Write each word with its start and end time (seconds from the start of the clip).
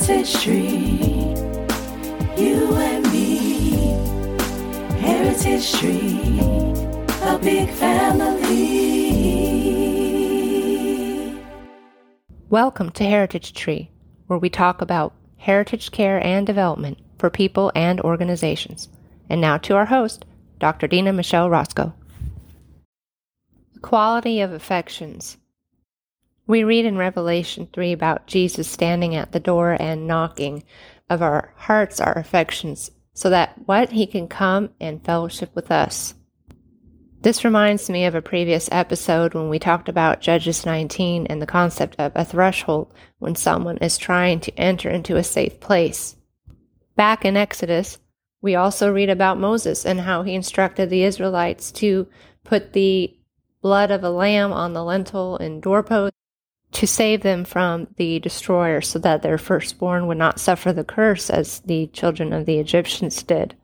Heritage 0.00 0.42
Tree, 0.42 1.34
you 2.38 2.74
and 2.74 3.04
me. 3.12 3.70
Heritage 4.98 5.74
a 7.22 7.38
big 7.38 7.68
family. 7.68 8.56
Welcome 12.48 12.90
to 12.92 13.04
Heritage 13.04 13.52
Tree, 13.52 13.90
where 14.26 14.38
we 14.38 14.48
talk 14.48 14.80
about 14.80 15.12
heritage 15.36 15.90
care 15.90 16.24
and 16.24 16.46
development 16.46 16.96
for 17.18 17.28
people 17.28 17.70
and 17.74 18.00
organizations. 18.00 18.88
And 19.28 19.38
now 19.38 19.58
to 19.58 19.76
our 19.76 19.84
host, 19.84 20.24
Dr. 20.58 20.86
Dena 20.86 21.12
Michele 21.12 21.50
Rosko. 21.50 21.92
Quality 23.82 24.40
of 24.40 24.50
affections. 24.50 25.36
We 26.50 26.64
read 26.64 26.84
in 26.84 26.98
Revelation 26.98 27.68
3 27.72 27.92
about 27.92 28.26
Jesus 28.26 28.68
standing 28.68 29.14
at 29.14 29.30
the 29.30 29.38
door 29.38 29.76
and 29.78 30.08
knocking 30.08 30.64
of 31.08 31.22
our 31.22 31.54
hearts, 31.54 32.00
our 32.00 32.18
affections, 32.18 32.90
so 33.14 33.30
that 33.30 33.54
what 33.66 33.92
he 33.92 34.04
can 34.04 34.26
come 34.26 34.70
and 34.80 35.04
fellowship 35.04 35.54
with 35.54 35.70
us. 35.70 36.12
This 37.20 37.44
reminds 37.44 37.88
me 37.88 38.04
of 38.04 38.16
a 38.16 38.20
previous 38.20 38.68
episode 38.72 39.32
when 39.32 39.48
we 39.48 39.60
talked 39.60 39.88
about 39.88 40.22
Judges 40.22 40.66
19 40.66 41.28
and 41.28 41.40
the 41.40 41.46
concept 41.46 41.94
of 42.00 42.10
a 42.16 42.24
threshold 42.24 42.92
when 43.20 43.36
someone 43.36 43.76
is 43.76 43.96
trying 43.96 44.40
to 44.40 44.58
enter 44.58 44.90
into 44.90 45.14
a 45.14 45.22
safe 45.22 45.60
place. 45.60 46.16
Back 46.96 47.24
in 47.24 47.36
Exodus, 47.36 47.98
we 48.42 48.56
also 48.56 48.92
read 48.92 49.08
about 49.08 49.38
Moses 49.38 49.86
and 49.86 50.00
how 50.00 50.24
he 50.24 50.34
instructed 50.34 50.90
the 50.90 51.04
Israelites 51.04 51.70
to 51.74 52.08
put 52.42 52.72
the 52.72 53.16
blood 53.62 53.92
of 53.92 54.02
a 54.02 54.10
lamb 54.10 54.52
on 54.52 54.72
the 54.72 54.84
lintel 54.84 55.36
and 55.36 55.62
doorpost 55.62 56.12
to 56.72 56.86
save 56.86 57.22
them 57.22 57.44
from 57.44 57.88
the 57.96 58.18
destroyer 58.20 58.80
so 58.80 58.98
that 59.00 59.22
their 59.22 59.38
firstborn 59.38 60.06
would 60.06 60.18
not 60.18 60.40
suffer 60.40 60.72
the 60.72 60.84
curse 60.84 61.30
as 61.30 61.60
the 61.60 61.88
children 61.88 62.32
of 62.32 62.46
the 62.46 62.58
Egyptians 62.58 63.22
did. 63.22 63.54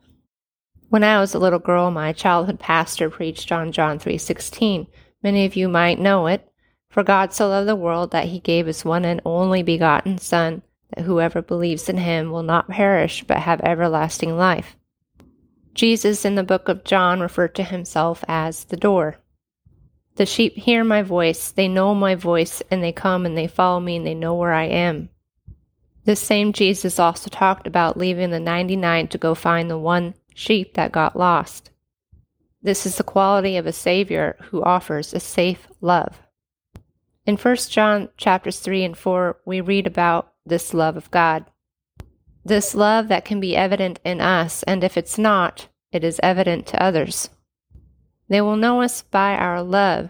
When 0.89 1.03
I 1.03 1.19
was 1.19 1.33
a 1.33 1.39
little 1.39 1.59
girl, 1.59 1.91
my 1.91 2.13
childhood 2.13 2.59
pastor 2.59 3.09
preached 3.09 3.51
on 3.51 3.71
John 3.71 3.99
3:16. 3.99 4.87
Many 5.23 5.45
of 5.45 5.55
you 5.55 5.67
might 5.67 5.99
know 5.99 6.27
it. 6.27 6.49
For 6.89 7.03
God 7.03 7.33
so 7.33 7.49
loved 7.49 7.67
the 7.67 7.75
world 7.75 8.11
that 8.11 8.25
he 8.25 8.39
gave 8.39 8.65
his 8.65 8.85
one 8.85 9.03
and 9.03 9.21
only 9.25 9.61
begotten 9.61 10.17
son 10.17 10.61
that 10.95 11.03
whoever 11.03 11.41
believes 11.41 11.89
in 11.89 11.97
him 11.97 12.31
will 12.31 12.43
not 12.43 12.69
perish 12.69 13.23
but 13.27 13.37
have 13.37 13.61
everlasting 13.61 14.37
life. 14.37 14.77
Jesus 15.73 16.25
in 16.25 16.35
the 16.35 16.43
book 16.43 16.69
of 16.69 16.83
John 16.83 17.19
referred 17.19 17.53
to 17.55 17.63
himself 17.63 18.23
as 18.27 18.63
the 18.63 18.77
door. 18.77 19.17
The 20.17 20.25
sheep 20.25 20.55
hear 20.55 20.83
my 20.83 21.03
voice, 21.03 21.51
they 21.51 21.67
know 21.67 21.93
my 21.93 22.15
voice, 22.15 22.63
and 22.71 22.83
they 22.83 22.91
come 22.91 23.25
and 23.25 23.37
they 23.37 23.45
follow 23.45 23.79
me, 23.79 23.97
and 23.97 24.05
they 24.05 24.15
know 24.15 24.33
where 24.33 24.53
I 24.53 24.65
am. 24.65 25.09
This 26.05 26.19
same 26.19 26.53
Jesus 26.53 26.97
also 26.99 27.29
talked 27.29 27.67
about 27.67 27.97
leaving 27.97 28.31
the 28.31 28.39
99 28.39 29.09
to 29.09 29.17
go 29.19 29.35
find 29.35 29.69
the 29.69 29.77
one 29.77 30.15
sheep 30.33 30.73
that 30.73 30.91
got 30.91 31.15
lost. 31.15 31.69
This 32.63 32.87
is 32.87 32.95
the 32.95 33.03
quality 33.03 33.57
of 33.57 33.67
a 33.67 33.71
Savior 33.71 34.37
who 34.49 34.63
offers 34.63 35.13
a 35.13 35.19
safe 35.19 35.67
love. 35.81 36.23
In 37.27 37.37
1 37.37 37.55
John 37.69 38.09
chapters 38.17 38.59
3 38.59 38.85
and 38.85 38.97
4, 38.97 39.37
we 39.45 39.61
read 39.61 39.85
about 39.85 40.33
this 40.45 40.73
love 40.73 40.97
of 40.97 41.11
God. 41.11 41.45
This 42.43 42.73
love 42.73 43.07
that 43.09 43.25
can 43.25 43.39
be 43.39 43.55
evident 43.55 43.99
in 44.03 44.19
us, 44.19 44.63
and 44.63 44.83
if 44.83 44.97
it's 44.97 45.19
not, 45.19 45.67
it 45.91 46.03
is 46.03 46.19
evident 46.23 46.65
to 46.67 46.81
others. 46.81 47.29
They 48.29 48.41
will 48.41 48.57
know 48.57 48.81
us 48.81 49.01
by 49.01 49.35
our 49.35 49.63
love. 49.63 50.09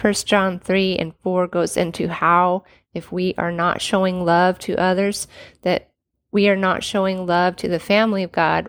1 0.00 0.12
John 0.24 0.58
3 0.58 0.96
and 0.96 1.14
4 1.22 1.48
goes 1.48 1.76
into 1.76 2.08
how, 2.08 2.64
if 2.94 3.10
we 3.10 3.34
are 3.38 3.52
not 3.52 3.80
showing 3.80 4.24
love 4.24 4.58
to 4.60 4.78
others, 4.80 5.26
that 5.62 5.90
we 6.30 6.48
are 6.48 6.56
not 6.56 6.84
showing 6.84 7.26
love 7.26 7.56
to 7.56 7.68
the 7.68 7.80
family 7.80 8.22
of 8.22 8.32
God, 8.32 8.68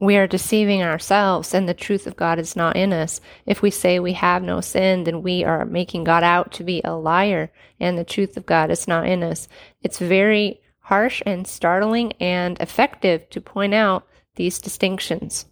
we 0.00 0.16
are 0.16 0.26
deceiving 0.26 0.82
ourselves 0.82 1.54
and 1.54 1.68
the 1.68 1.74
truth 1.74 2.06
of 2.06 2.16
God 2.16 2.38
is 2.38 2.56
not 2.56 2.76
in 2.76 2.92
us. 2.92 3.20
If 3.46 3.62
we 3.62 3.70
say 3.70 3.98
we 3.98 4.14
have 4.14 4.42
no 4.42 4.60
sin, 4.60 5.04
then 5.04 5.22
we 5.22 5.44
are 5.44 5.64
making 5.64 6.04
God 6.04 6.22
out 6.22 6.52
to 6.52 6.64
be 6.64 6.80
a 6.84 6.94
liar 6.94 7.52
and 7.78 7.96
the 7.96 8.04
truth 8.04 8.36
of 8.36 8.46
God 8.46 8.70
is 8.70 8.88
not 8.88 9.06
in 9.06 9.22
us. 9.22 9.48
It's 9.82 9.98
very 9.98 10.60
harsh 10.80 11.22
and 11.24 11.46
startling 11.46 12.12
and 12.20 12.58
effective 12.60 13.30
to 13.30 13.40
point 13.40 13.72
out 13.74 14.06
these 14.34 14.58
distinctions 14.58 15.46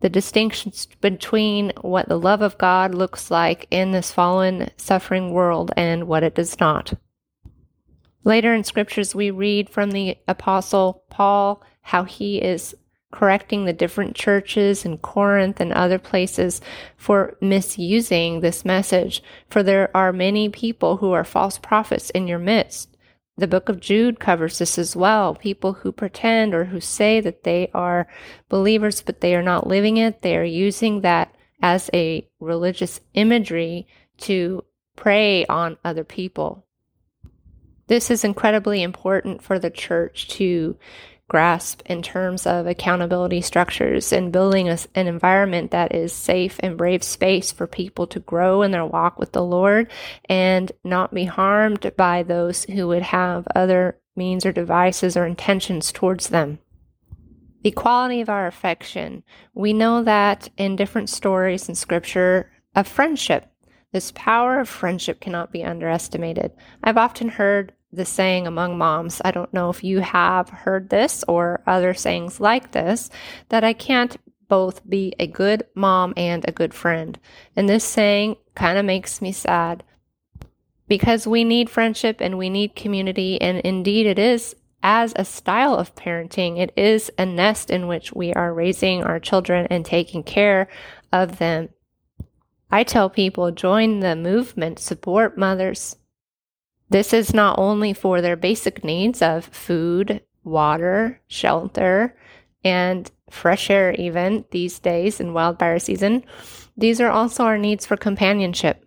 the 0.00 0.08
distinctions 0.08 0.86
between 1.00 1.72
what 1.82 2.08
the 2.08 2.18
love 2.18 2.42
of 2.42 2.58
God 2.58 2.94
looks 2.94 3.30
like 3.30 3.66
in 3.70 3.90
this 3.90 4.12
fallen, 4.12 4.70
suffering 4.76 5.30
world 5.30 5.72
and 5.76 6.08
what 6.08 6.22
it 6.22 6.34
does 6.34 6.58
not. 6.58 6.94
Later 8.24 8.54
in 8.54 8.64
scriptures, 8.64 9.14
we 9.14 9.30
read 9.30 9.70
from 9.70 9.92
the 9.92 10.18
Apostle 10.28 11.04
Paul 11.10 11.62
how 11.82 12.04
he 12.04 12.38
is 12.38 12.74
correcting 13.12 13.64
the 13.64 13.72
different 13.72 14.14
churches 14.14 14.84
in 14.84 14.98
Corinth 14.98 15.60
and 15.60 15.72
other 15.72 15.98
places 15.98 16.60
for 16.96 17.36
misusing 17.40 18.40
this 18.40 18.64
message. 18.64 19.22
For 19.48 19.62
there 19.62 19.94
are 19.96 20.12
many 20.12 20.48
people 20.48 20.98
who 20.98 21.12
are 21.12 21.24
false 21.24 21.58
prophets 21.58 22.10
in 22.10 22.28
your 22.28 22.38
midst 22.38 22.96
the 23.40 23.48
book 23.48 23.68
of 23.68 23.80
Jude 23.80 24.20
covers 24.20 24.58
this 24.58 24.78
as 24.78 24.94
well. 24.94 25.34
People 25.34 25.72
who 25.72 25.92
pretend 25.92 26.54
or 26.54 26.66
who 26.66 26.80
say 26.80 27.20
that 27.20 27.42
they 27.42 27.70
are 27.74 28.06
believers, 28.48 29.02
but 29.02 29.20
they 29.20 29.34
are 29.34 29.42
not 29.42 29.66
living 29.66 29.96
it. 29.96 30.22
They 30.22 30.36
are 30.36 30.44
using 30.44 31.00
that 31.00 31.34
as 31.62 31.90
a 31.92 32.28
religious 32.38 33.00
imagery 33.14 33.86
to 34.18 34.64
prey 34.96 35.46
on 35.46 35.78
other 35.84 36.04
people. 36.04 36.66
This 37.86 38.10
is 38.10 38.22
incredibly 38.22 38.82
important 38.82 39.42
for 39.42 39.58
the 39.58 39.70
church 39.70 40.28
to 40.28 40.76
grasp 41.30 41.80
in 41.86 42.02
terms 42.02 42.44
of 42.44 42.66
accountability 42.66 43.40
structures 43.40 44.12
and 44.12 44.32
building 44.32 44.68
a, 44.68 44.76
an 44.96 45.06
environment 45.06 45.70
that 45.70 45.94
is 45.94 46.12
safe 46.12 46.58
and 46.60 46.76
brave 46.76 47.04
space 47.04 47.52
for 47.52 47.68
people 47.68 48.06
to 48.08 48.18
grow 48.18 48.62
in 48.62 48.72
their 48.72 48.84
walk 48.84 49.16
with 49.16 49.30
the 49.30 49.42
Lord 49.42 49.90
and 50.28 50.72
not 50.84 51.14
be 51.14 51.24
harmed 51.24 51.92
by 51.96 52.24
those 52.24 52.64
who 52.64 52.88
would 52.88 53.02
have 53.02 53.46
other 53.54 54.00
means 54.16 54.44
or 54.44 54.50
devices 54.50 55.16
or 55.16 55.24
intentions 55.24 55.92
towards 55.92 56.30
them. 56.30 56.58
The 57.62 57.70
quality 57.70 58.20
of 58.20 58.28
our 58.28 58.48
affection. 58.48 59.22
We 59.54 59.72
know 59.72 60.02
that 60.02 60.48
in 60.56 60.74
different 60.74 61.10
stories 61.10 61.68
in 61.68 61.76
scripture 61.76 62.50
of 62.74 62.88
friendship, 62.88 63.46
this 63.92 64.12
power 64.16 64.58
of 64.58 64.68
friendship 64.68 65.20
cannot 65.20 65.52
be 65.52 65.62
underestimated. 65.62 66.50
I've 66.82 66.96
often 66.96 67.28
heard 67.28 67.72
the 67.92 68.04
saying 68.04 68.46
among 68.46 68.78
moms, 68.78 69.20
I 69.24 69.30
don't 69.30 69.52
know 69.52 69.70
if 69.70 69.82
you 69.82 70.00
have 70.00 70.48
heard 70.48 70.90
this 70.90 71.24
or 71.26 71.62
other 71.66 71.94
sayings 71.94 72.40
like 72.40 72.72
this, 72.72 73.10
that 73.48 73.64
I 73.64 73.72
can't 73.72 74.16
both 74.48 74.88
be 74.88 75.14
a 75.18 75.26
good 75.26 75.64
mom 75.74 76.12
and 76.16 76.44
a 76.46 76.52
good 76.52 76.74
friend. 76.74 77.18
And 77.56 77.68
this 77.68 77.84
saying 77.84 78.36
kind 78.54 78.78
of 78.78 78.84
makes 78.84 79.22
me 79.22 79.32
sad 79.32 79.82
because 80.88 81.26
we 81.26 81.44
need 81.44 81.70
friendship 81.70 82.20
and 82.20 82.36
we 82.36 82.50
need 82.50 82.74
community. 82.74 83.40
And 83.40 83.58
indeed, 83.60 84.06
it 84.06 84.18
is 84.18 84.54
as 84.82 85.12
a 85.16 85.24
style 85.24 85.74
of 85.74 85.94
parenting, 85.94 86.58
it 86.58 86.72
is 86.76 87.10
a 87.18 87.26
nest 87.26 87.70
in 87.70 87.86
which 87.86 88.12
we 88.12 88.32
are 88.32 88.52
raising 88.52 89.02
our 89.02 89.20
children 89.20 89.66
and 89.70 89.84
taking 89.84 90.22
care 90.22 90.68
of 91.12 91.38
them. 91.38 91.68
I 92.70 92.84
tell 92.84 93.10
people 93.10 93.50
join 93.50 94.00
the 94.00 94.16
movement, 94.16 94.78
support 94.78 95.36
mothers, 95.36 95.96
this 96.90 97.12
is 97.12 97.32
not 97.32 97.58
only 97.58 97.92
for 97.92 98.20
their 98.20 98.36
basic 98.36 98.84
needs 98.84 99.22
of 99.22 99.46
food, 99.46 100.22
water, 100.44 101.20
shelter, 101.28 102.16
and 102.64 103.10
fresh 103.30 103.70
air, 103.70 103.92
even 103.92 104.44
these 104.50 104.78
days 104.78 105.20
in 105.20 105.32
wildfire 105.32 105.78
season. 105.78 106.24
These 106.76 107.00
are 107.00 107.10
also 107.10 107.44
our 107.44 107.58
needs 107.58 107.86
for 107.86 107.96
companionship. 107.96 108.84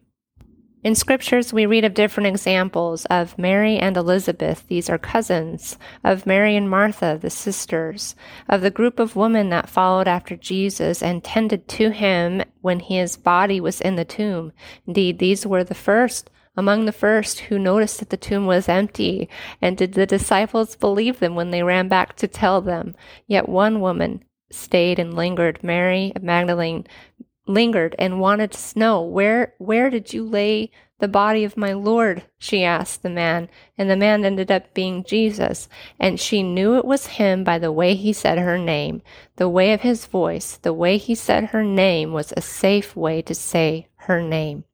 In 0.83 0.95
scriptures, 0.95 1.53
we 1.53 1.65
read 1.65 1.85
of 1.85 1.93
different 1.93 2.27
examples 2.27 3.05
of 3.05 3.37
Mary 3.37 3.77
and 3.77 3.95
Elizabeth, 3.95 4.67
these 4.67 4.89
are 4.89 4.97
cousins, 4.97 5.77
of 6.03 6.25
Mary 6.25 6.57
and 6.57 6.69
Martha, 6.69 7.17
the 7.21 7.29
sisters, 7.29 8.17
of 8.49 8.59
the 8.59 8.69
group 8.69 8.99
of 8.99 9.15
women 9.15 9.47
that 9.49 9.69
followed 9.69 10.09
after 10.09 10.35
Jesus 10.35 11.01
and 11.01 11.23
tended 11.23 11.69
to 11.69 11.91
him 11.91 12.43
when 12.59 12.81
his 12.81 13.15
body 13.15 13.61
was 13.61 13.79
in 13.79 13.95
the 13.95 14.03
tomb. 14.03 14.51
Indeed, 14.85 15.19
these 15.19 15.47
were 15.47 15.63
the 15.63 15.73
first 15.73 16.29
among 16.55 16.85
the 16.85 16.91
first 16.91 17.39
who 17.39 17.57
noticed 17.57 17.99
that 17.99 18.09
the 18.09 18.17
tomb 18.17 18.45
was 18.45 18.69
empty, 18.69 19.27
and 19.61 19.75
did 19.75 19.93
the 19.93 20.05
disciples 20.05 20.75
believe 20.75 21.19
them 21.19 21.35
when 21.35 21.51
they 21.51 21.63
ran 21.63 21.87
back 21.87 22.15
to 22.17 22.27
tell 22.27 22.61
them? 22.61 22.95
Yet 23.27 23.49
one 23.49 23.81
woman 23.81 24.23
stayed 24.51 24.99
and 24.99 25.13
lingered. 25.13 25.63
Mary 25.63 26.13
Magdalene 26.21 26.85
lingered 27.47 27.95
and 27.99 28.19
wanted 28.19 28.51
to 28.51 28.79
know, 28.79 29.01
Where 29.01 29.53
where 29.57 29.89
did 29.89 30.13
you 30.13 30.23
lay 30.23 30.71
the 30.99 31.07
body 31.07 31.43
of 31.43 31.57
my 31.57 31.73
Lord? 31.73 32.23
she 32.37 32.63
asked 32.63 33.03
the 33.03 33.09
man, 33.09 33.49
and 33.77 33.89
the 33.89 33.95
man 33.95 34.23
ended 34.23 34.51
up 34.51 34.73
being 34.73 35.03
Jesus. 35.03 35.67
And 35.99 36.19
she 36.19 36.43
knew 36.43 36.77
it 36.77 36.85
was 36.85 37.07
him 37.07 37.43
by 37.43 37.59
the 37.59 37.71
way 37.71 37.95
he 37.95 38.13
said 38.13 38.37
her 38.37 38.57
name. 38.57 39.01
The 39.35 39.49
way 39.49 39.73
of 39.73 39.81
his 39.81 40.05
voice, 40.05 40.57
the 40.57 40.73
way 40.73 40.97
he 40.97 41.15
said 41.15 41.45
her 41.45 41.63
name 41.63 42.13
was 42.13 42.31
a 42.37 42.41
safe 42.41 42.95
way 42.95 43.21
to 43.23 43.35
say 43.35 43.87
her 43.95 44.21
name. 44.21 44.65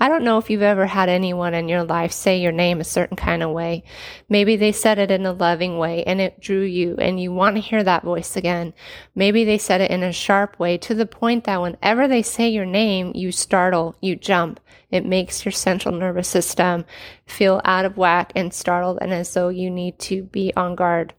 I 0.00 0.08
don't 0.08 0.24
know 0.24 0.38
if 0.38 0.50
you've 0.50 0.62
ever 0.62 0.86
had 0.86 1.08
anyone 1.08 1.54
in 1.54 1.68
your 1.68 1.84
life 1.84 2.12
say 2.12 2.38
your 2.40 2.52
name 2.52 2.80
a 2.80 2.84
certain 2.84 3.16
kind 3.16 3.42
of 3.42 3.50
way. 3.50 3.84
Maybe 4.28 4.56
they 4.56 4.72
said 4.72 4.98
it 4.98 5.10
in 5.10 5.24
a 5.26 5.32
loving 5.32 5.78
way 5.78 6.04
and 6.04 6.20
it 6.20 6.40
drew 6.40 6.62
you 6.62 6.96
and 6.98 7.20
you 7.20 7.32
want 7.32 7.56
to 7.56 7.62
hear 7.62 7.82
that 7.82 8.02
voice 8.02 8.36
again. 8.36 8.74
Maybe 9.14 9.44
they 9.44 9.58
said 9.58 9.80
it 9.80 9.90
in 9.90 10.02
a 10.02 10.12
sharp 10.12 10.58
way 10.58 10.78
to 10.78 10.94
the 10.94 11.06
point 11.06 11.44
that 11.44 11.60
whenever 11.60 12.08
they 12.08 12.22
say 12.22 12.48
your 12.48 12.66
name, 12.66 13.12
you 13.14 13.32
startle, 13.32 13.96
you 14.00 14.16
jump. 14.16 14.60
It 14.90 15.06
makes 15.06 15.44
your 15.44 15.52
central 15.52 15.94
nervous 15.94 16.28
system 16.28 16.84
feel 17.24 17.60
out 17.64 17.84
of 17.84 17.96
whack 17.96 18.32
and 18.36 18.52
startled 18.52 18.98
and 19.00 19.12
as 19.12 19.32
though 19.32 19.48
you 19.48 19.70
need 19.70 19.98
to 20.00 20.24
be 20.24 20.52
on 20.56 20.74
guard. 20.74 21.14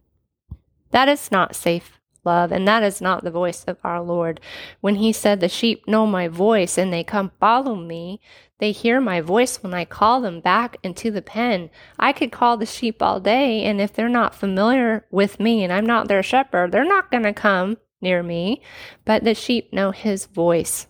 That 0.91 1.09
is 1.09 1.31
not 1.31 1.55
safe 1.55 1.99
love. 2.25 2.51
And 2.51 2.67
that 2.67 2.83
is 2.83 3.01
not 3.01 3.23
the 3.23 3.31
voice 3.31 3.63
of 3.65 3.77
our 3.83 4.01
Lord. 4.01 4.39
When 4.81 4.95
he 4.95 5.11
said, 5.11 5.39
The 5.39 5.49
sheep 5.49 5.87
know 5.87 6.05
my 6.05 6.27
voice 6.27 6.77
and 6.77 6.91
they 6.91 7.03
come 7.03 7.31
follow 7.39 7.75
me, 7.75 8.19
they 8.59 8.71
hear 8.71 9.01
my 9.01 9.19
voice 9.19 9.61
when 9.61 9.73
I 9.73 9.83
call 9.83 10.21
them 10.21 10.39
back 10.39 10.77
into 10.83 11.11
the 11.11 11.21
pen. 11.21 11.69
I 11.99 12.13
could 12.13 12.31
call 12.31 12.55
the 12.55 12.65
sheep 12.65 13.01
all 13.01 13.19
day, 13.19 13.63
and 13.63 13.81
if 13.81 13.91
they're 13.93 14.07
not 14.07 14.35
familiar 14.35 15.05
with 15.11 15.39
me 15.39 15.63
and 15.63 15.73
I'm 15.73 15.85
not 15.85 16.07
their 16.07 16.23
shepherd, 16.23 16.71
they're 16.71 16.85
not 16.85 17.11
going 17.11 17.23
to 17.23 17.33
come 17.33 17.77
near 17.99 18.23
me. 18.23 18.61
But 19.03 19.23
the 19.23 19.35
sheep 19.35 19.73
know 19.73 19.91
his 19.91 20.27
voice. 20.27 20.87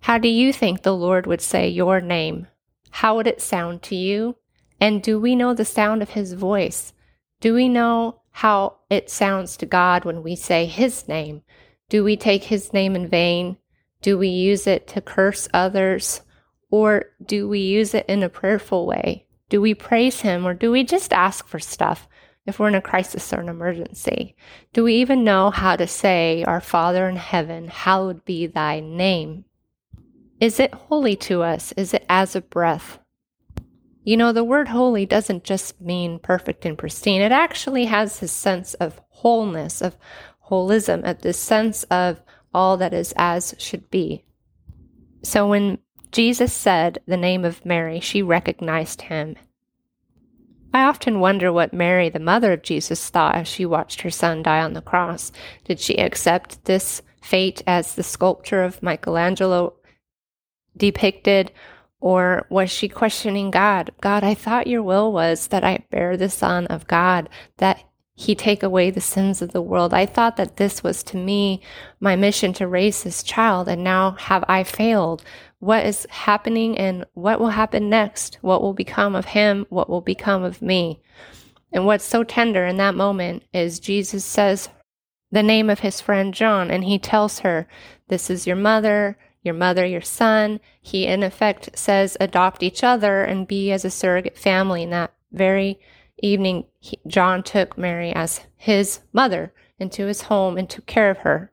How 0.00 0.18
do 0.18 0.28
you 0.28 0.52
think 0.52 0.82
the 0.82 0.94
Lord 0.94 1.26
would 1.26 1.40
say 1.40 1.68
your 1.68 2.02
name? 2.02 2.48
How 2.90 3.16
would 3.16 3.26
it 3.26 3.40
sound 3.40 3.82
to 3.84 3.96
you? 3.96 4.36
And 4.78 5.02
do 5.02 5.18
we 5.18 5.34
know 5.34 5.54
the 5.54 5.64
sound 5.64 6.02
of 6.02 6.10
his 6.10 6.34
voice? 6.34 6.92
Do 7.40 7.54
we 7.54 7.68
know 7.68 8.20
how 8.36 8.74
it 8.90 9.08
sounds 9.08 9.56
to 9.56 9.64
God 9.64 10.04
when 10.04 10.24
we 10.24 10.34
say 10.34 10.66
His 10.66 11.06
name. 11.06 11.42
Do 11.88 12.02
we 12.02 12.16
take 12.16 12.42
His 12.42 12.72
name 12.72 12.96
in 12.96 13.06
vain? 13.06 13.58
Do 14.02 14.18
we 14.18 14.26
use 14.26 14.66
it 14.66 14.88
to 14.88 15.00
curse 15.00 15.46
others? 15.54 16.20
Or 16.68 17.04
do 17.24 17.48
we 17.48 17.60
use 17.60 17.94
it 17.94 18.04
in 18.08 18.24
a 18.24 18.28
prayerful 18.28 18.86
way? 18.86 19.28
Do 19.50 19.60
we 19.60 19.72
praise 19.72 20.22
Him 20.22 20.44
or 20.48 20.52
do 20.52 20.72
we 20.72 20.82
just 20.82 21.12
ask 21.12 21.46
for 21.46 21.60
stuff 21.60 22.08
if 22.44 22.58
we're 22.58 22.66
in 22.66 22.74
a 22.74 22.82
crisis 22.82 23.32
or 23.32 23.38
an 23.38 23.48
emergency? 23.48 24.34
Do 24.72 24.82
we 24.82 24.96
even 24.96 25.22
know 25.22 25.50
how 25.50 25.76
to 25.76 25.86
say, 25.86 26.42
Our 26.42 26.60
Father 26.60 27.08
in 27.08 27.14
heaven, 27.14 27.68
hallowed 27.68 28.24
be 28.24 28.48
thy 28.48 28.80
name? 28.80 29.44
Is 30.40 30.58
it 30.58 30.74
holy 30.74 31.14
to 31.16 31.44
us? 31.44 31.70
Is 31.76 31.94
it 31.94 32.04
as 32.08 32.34
a 32.34 32.40
breath? 32.40 32.98
You 34.04 34.18
know, 34.18 34.32
the 34.32 34.44
word 34.44 34.68
holy 34.68 35.06
doesn't 35.06 35.44
just 35.44 35.80
mean 35.80 36.18
perfect 36.18 36.66
and 36.66 36.76
pristine. 36.76 37.22
It 37.22 37.32
actually 37.32 37.86
has 37.86 38.20
this 38.20 38.32
sense 38.32 38.74
of 38.74 39.00
wholeness, 39.08 39.80
of 39.80 39.96
holism, 40.50 41.08
of 41.08 41.22
this 41.22 41.38
sense 41.38 41.84
of 41.84 42.22
all 42.52 42.76
that 42.76 42.92
is 42.92 43.14
as 43.16 43.54
should 43.58 43.90
be. 43.90 44.24
So 45.22 45.48
when 45.48 45.78
Jesus 46.12 46.52
said 46.52 46.98
the 47.06 47.16
name 47.16 47.44
of 47.44 47.64
Mary, 47.64 47.98
she 47.98 48.22
recognized 48.22 49.02
him. 49.02 49.36
I 50.74 50.82
often 50.82 51.20
wonder 51.20 51.52
what 51.52 51.72
Mary, 51.72 52.10
the 52.10 52.18
mother 52.18 52.52
of 52.52 52.62
Jesus, 52.62 53.08
thought 53.08 53.36
as 53.36 53.48
she 53.48 53.64
watched 53.64 54.02
her 54.02 54.10
son 54.10 54.42
die 54.42 54.60
on 54.60 54.74
the 54.74 54.82
cross. 54.82 55.32
Did 55.64 55.80
she 55.80 55.96
accept 55.96 56.64
this 56.66 57.00
fate 57.22 57.62
as 57.66 57.94
the 57.94 58.02
sculpture 58.02 58.62
of 58.62 58.82
Michelangelo 58.82 59.74
depicted, 60.76 61.52
or 62.04 62.46
was 62.50 62.70
she 62.70 62.86
questioning 62.86 63.50
God? 63.50 63.90
God, 64.02 64.22
I 64.22 64.34
thought 64.34 64.66
your 64.66 64.82
will 64.82 65.10
was 65.10 65.46
that 65.46 65.64
I 65.64 65.86
bear 65.90 66.18
the 66.18 66.28
Son 66.28 66.66
of 66.66 66.86
God, 66.86 67.30
that 67.56 67.82
he 68.14 68.34
take 68.34 68.62
away 68.62 68.90
the 68.90 69.00
sins 69.00 69.40
of 69.40 69.52
the 69.52 69.62
world. 69.62 69.94
I 69.94 70.04
thought 70.04 70.36
that 70.36 70.58
this 70.58 70.82
was 70.82 71.02
to 71.04 71.16
me 71.16 71.62
my 72.00 72.14
mission 72.14 72.52
to 72.54 72.68
raise 72.68 73.02
this 73.02 73.22
child, 73.22 73.68
and 73.68 73.82
now 73.82 74.10
have 74.18 74.44
I 74.48 74.64
failed? 74.64 75.24
What 75.60 75.86
is 75.86 76.06
happening 76.10 76.76
and 76.76 77.06
what 77.14 77.40
will 77.40 77.48
happen 77.48 77.88
next? 77.88 78.36
What 78.42 78.60
will 78.60 78.74
become 78.74 79.14
of 79.14 79.24
him? 79.24 79.64
What 79.70 79.88
will 79.88 80.02
become 80.02 80.42
of 80.42 80.60
me? 80.60 81.00
And 81.72 81.86
what's 81.86 82.04
so 82.04 82.22
tender 82.22 82.66
in 82.66 82.76
that 82.76 82.94
moment 82.94 83.44
is 83.54 83.80
Jesus 83.80 84.26
says 84.26 84.68
the 85.32 85.42
name 85.42 85.70
of 85.70 85.80
his 85.80 86.02
friend 86.02 86.34
John, 86.34 86.70
and 86.70 86.84
he 86.84 86.98
tells 86.98 87.38
her, 87.38 87.66
This 88.08 88.28
is 88.28 88.46
your 88.46 88.56
mother, 88.56 89.16
your 89.44 89.54
mother, 89.54 89.86
your 89.86 90.00
son. 90.00 90.58
He, 90.80 91.06
in 91.06 91.22
effect, 91.22 91.78
says 91.78 92.16
adopt 92.18 92.62
each 92.62 92.82
other 92.82 93.22
and 93.22 93.46
be 93.46 93.70
as 93.70 93.84
a 93.84 93.90
surrogate 93.90 94.38
family. 94.38 94.82
In 94.82 94.90
that 94.90 95.12
very 95.30 95.78
evening, 96.20 96.64
he, 96.80 96.98
John 97.06 97.42
took 97.42 97.78
Mary 97.78 98.12
as 98.12 98.40
his 98.56 99.00
mother 99.12 99.52
into 99.78 100.06
his 100.06 100.22
home 100.22 100.56
and 100.56 100.68
took 100.68 100.86
care 100.86 101.10
of 101.10 101.18
her. 101.18 101.52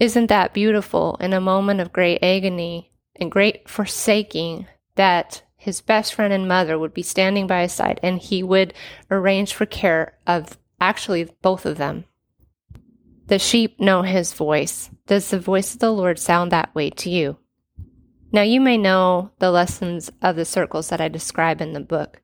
Isn't 0.00 0.26
that 0.26 0.52
beautiful 0.52 1.16
in 1.20 1.32
a 1.32 1.40
moment 1.40 1.80
of 1.80 1.92
great 1.92 2.22
agony 2.22 2.92
and 3.16 3.30
great 3.30 3.68
forsaking 3.68 4.66
that 4.96 5.42
his 5.56 5.80
best 5.80 6.14
friend 6.14 6.32
and 6.32 6.46
mother 6.46 6.78
would 6.78 6.94
be 6.94 7.02
standing 7.02 7.46
by 7.46 7.62
his 7.62 7.72
side 7.72 7.98
and 8.02 8.18
he 8.18 8.42
would 8.42 8.74
arrange 9.10 9.54
for 9.54 9.66
care 9.66 10.16
of 10.26 10.58
actually 10.80 11.24
both 11.42 11.66
of 11.66 11.78
them? 11.78 12.04
The 13.28 13.38
sheep 13.38 13.78
know 13.78 14.00
his 14.00 14.32
voice. 14.32 14.88
Does 15.06 15.28
the 15.28 15.38
voice 15.38 15.74
of 15.74 15.80
the 15.80 15.92
Lord 15.92 16.18
sound 16.18 16.50
that 16.50 16.74
way 16.74 16.88
to 16.88 17.10
you? 17.10 17.36
Now, 18.32 18.40
you 18.40 18.58
may 18.58 18.78
know 18.78 19.32
the 19.38 19.50
lessons 19.50 20.10
of 20.22 20.34
the 20.34 20.46
circles 20.46 20.88
that 20.88 21.02
I 21.02 21.08
describe 21.08 21.60
in 21.60 21.74
the 21.74 21.80
book, 21.80 22.22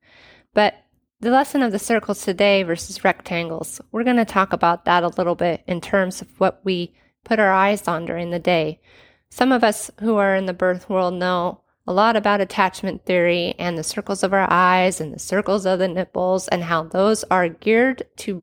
but 0.54 0.74
the 1.20 1.30
lesson 1.30 1.62
of 1.62 1.72
the 1.72 1.78
circles 1.78 2.24
today 2.24 2.62
versus 2.62 3.04
rectangles, 3.04 3.82
we're 3.92 4.02
going 4.02 4.16
to 4.16 4.24
talk 4.24 4.54
about 4.54 4.86
that 4.86 5.02
a 5.02 5.08
little 5.08 5.34
bit 5.34 5.62
in 5.66 5.82
terms 5.82 6.22
of 6.22 6.40
what 6.40 6.62
we 6.64 6.94
put 7.22 7.38
our 7.38 7.52
eyes 7.52 7.86
on 7.86 8.06
during 8.06 8.30
the 8.30 8.38
day. 8.38 8.80
Some 9.28 9.52
of 9.52 9.62
us 9.62 9.90
who 10.00 10.16
are 10.16 10.34
in 10.34 10.46
the 10.46 10.54
birth 10.54 10.88
world 10.88 11.12
know 11.12 11.60
a 11.86 11.92
lot 11.92 12.16
about 12.16 12.40
attachment 12.40 13.04
theory 13.04 13.54
and 13.58 13.76
the 13.76 13.84
circles 13.84 14.22
of 14.22 14.32
our 14.32 14.50
eyes 14.50 15.02
and 15.02 15.12
the 15.12 15.18
circles 15.18 15.66
of 15.66 15.80
the 15.80 15.88
nipples 15.88 16.48
and 16.48 16.64
how 16.64 16.84
those 16.84 17.24
are 17.24 17.50
geared 17.50 18.04
to 18.16 18.42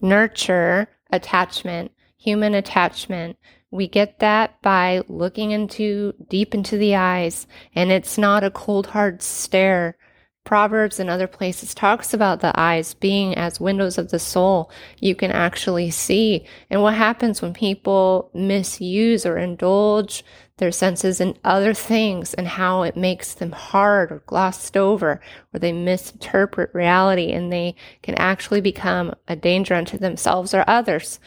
nurture 0.00 0.88
attachment 1.12 1.92
human 2.20 2.54
attachment. 2.54 3.38
We 3.70 3.88
get 3.88 4.18
that 4.18 4.60
by 4.62 5.02
looking 5.08 5.52
into 5.52 6.12
deep 6.28 6.54
into 6.54 6.76
the 6.76 6.94
eyes, 6.94 7.46
and 7.74 7.90
it's 7.90 8.18
not 8.18 8.44
a 8.44 8.50
cold 8.50 8.88
hard 8.88 9.22
stare. 9.22 9.96
Proverbs 10.44 10.98
and 10.98 11.08
other 11.08 11.26
places 11.26 11.74
talks 11.74 12.12
about 12.12 12.40
the 12.40 12.58
eyes 12.58 12.94
being 12.94 13.36
as 13.36 13.60
windows 13.60 13.98
of 13.98 14.10
the 14.10 14.18
soul. 14.18 14.70
You 14.98 15.14
can 15.14 15.30
actually 15.30 15.90
see. 15.90 16.44
And 16.70 16.82
what 16.82 16.94
happens 16.94 17.40
when 17.40 17.52
people 17.52 18.30
misuse 18.34 19.24
or 19.24 19.36
indulge 19.36 20.24
their 20.56 20.72
senses 20.72 21.20
in 21.20 21.38
other 21.44 21.72
things 21.72 22.34
and 22.34 22.48
how 22.48 22.82
it 22.82 22.96
makes 22.96 23.34
them 23.34 23.52
hard 23.52 24.10
or 24.10 24.22
glossed 24.26 24.76
over, 24.76 25.20
or 25.54 25.60
they 25.60 25.72
misinterpret 25.72 26.74
reality 26.74 27.32
and 27.32 27.52
they 27.52 27.76
can 28.02 28.14
actually 28.16 28.60
become 28.60 29.14
a 29.28 29.36
danger 29.36 29.74
unto 29.74 29.96
themselves 29.98 30.52
or 30.52 30.64
others 30.66 31.20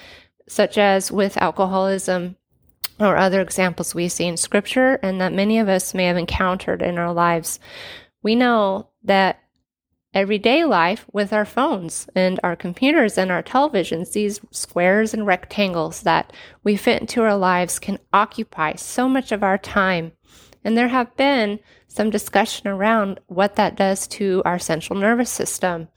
such 0.48 0.78
as 0.78 1.12
with 1.12 1.38
alcoholism 1.38 2.36
or 3.00 3.18
other 3.18 3.42
examples 3.42 3.96
we 3.96 4.08
see 4.08 4.28
in 4.28 4.38
scripture 4.38 5.00
and 5.02 5.20
that 5.20 5.34
many 5.34 5.60
of 5.60 5.68
us 5.68 5.94
may 5.94 6.06
have 6.06 6.18
encountered 6.18 6.82
in 6.82 6.98
our 6.98 7.14
lives. 7.14 7.60
We 8.22 8.36
know 8.36 8.90
that 9.04 9.40
everyday 10.14 10.64
life 10.64 11.06
with 11.12 11.34
our 11.34 11.46
phones 11.46 12.08
and 12.16 12.40
our 12.44 12.56
computers 12.56 13.18
and 13.18 13.32
our 13.32 13.42
televisions, 13.42 14.12
these 14.12 14.40
squares 14.52 15.14
and 15.14 15.26
rectangles 15.26 16.02
that 16.04 16.32
we 16.64 16.76
fit 16.76 17.02
into 17.02 17.24
our 17.24 17.36
lives 17.36 17.80
can 17.80 17.98
occupy 18.12 18.76
so 18.76 19.10
much 19.10 19.32
of 19.32 19.44
our 19.44 19.58
time. 19.58 20.12
And 20.64 20.78
there 20.78 20.90
have 20.90 21.16
been 21.18 21.60
some 21.88 22.10
discussion 22.10 22.68
around 22.68 23.20
what 23.28 23.56
that 23.56 23.76
does 23.76 24.08
to 24.08 24.42
our 24.46 24.60
central 24.60 24.98
nervous 25.00 25.30
system 25.30 25.90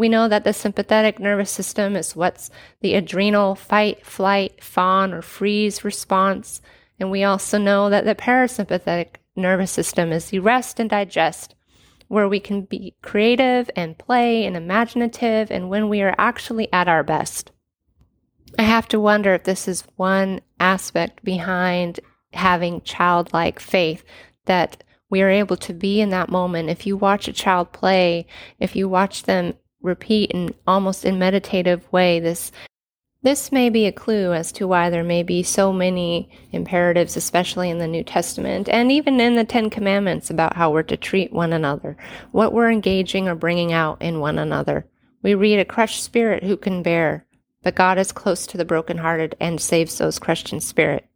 we 0.00 0.08
know 0.08 0.28
that 0.28 0.44
the 0.44 0.54
sympathetic 0.54 1.18
nervous 1.18 1.50
system 1.50 1.94
is 1.94 2.16
what's 2.16 2.48
the 2.80 2.94
adrenal 2.94 3.54
fight, 3.54 4.02
flight, 4.02 4.64
fawn, 4.64 5.12
or 5.12 5.20
freeze 5.20 5.84
response. 5.84 6.62
And 6.98 7.10
we 7.10 7.22
also 7.22 7.58
know 7.58 7.90
that 7.90 8.06
the 8.06 8.14
parasympathetic 8.14 9.16
nervous 9.36 9.70
system 9.70 10.10
is 10.10 10.30
the 10.30 10.38
rest 10.38 10.80
and 10.80 10.88
digest, 10.88 11.54
where 12.08 12.26
we 12.26 12.40
can 12.40 12.62
be 12.62 12.94
creative 13.02 13.70
and 13.76 13.98
play 13.98 14.46
and 14.46 14.56
imaginative 14.56 15.50
and 15.50 15.68
when 15.68 15.90
we 15.90 16.00
are 16.00 16.14
actually 16.16 16.72
at 16.72 16.88
our 16.88 17.04
best. 17.04 17.52
I 18.58 18.62
have 18.62 18.88
to 18.88 19.00
wonder 19.00 19.34
if 19.34 19.44
this 19.44 19.68
is 19.68 19.84
one 19.96 20.40
aspect 20.58 21.22
behind 21.22 22.00
having 22.32 22.80
childlike 22.80 23.60
faith 23.60 24.02
that 24.46 24.82
we 25.10 25.20
are 25.20 25.28
able 25.28 25.58
to 25.58 25.74
be 25.74 26.00
in 26.00 26.08
that 26.08 26.30
moment. 26.30 26.70
If 26.70 26.86
you 26.86 26.96
watch 26.96 27.28
a 27.28 27.34
child 27.34 27.72
play, 27.72 28.26
if 28.58 28.74
you 28.74 28.88
watch 28.88 29.24
them 29.24 29.56
repeat 29.80 30.30
in 30.30 30.54
almost 30.66 31.04
in 31.04 31.18
meditative 31.18 31.90
way 31.92 32.20
this 32.20 32.52
this 33.22 33.52
may 33.52 33.68
be 33.68 33.84
a 33.84 33.92
clue 33.92 34.32
as 34.32 34.50
to 34.52 34.66
why 34.66 34.88
there 34.88 35.04
may 35.04 35.22
be 35.22 35.42
so 35.42 35.74
many 35.74 36.30
imperatives, 36.52 37.18
especially 37.18 37.68
in 37.68 37.76
the 37.76 37.86
New 37.86 38.02
Testament 38.02 38.66
and 38.66 38.90
even 38.90 39.20
in 39.20 39.34
the 39.34 39.44
Ten 39.44 39.68
Commandments 39.68 40.30
about 40.30 40.56
how 40.56 40.70
we're 40.70 40.82
to 40.84 40.96
treat 40.96 41.30
one 41.30 41.52
another, 41.52 41.98
what 42.32 42.54
we're 42.54 42.70
engaging 42.70 43.28
or 43.28 43.34
bringing 43.34 43.74
out 43.74 44.00
in 44.00 44.20
one 44.20 44.38
another. 44.38 44.86
We 45.22 45.34
read 45.34 45.58
a 45.58 45.66
crushed 45.66 46.02
spirit 46.02 46.44
who 46.44 46.56
can 46.56 46.82
bear, 46.82 47.26
but 47.62 47.74
God 47.74 47.98
is 47.98 48.10
close 48.10 48.46
to 48.46 48.56
the 48.56 48.64
brokenhearted 48.64 49.36
and 49.38 49.60
saves 49.60 49.98
those 49.98 50.18
crushed 50.18 50.50
in 50.50 50.60
spirit. 50.60 51.06